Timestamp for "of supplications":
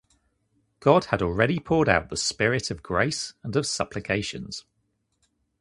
3.55-4.65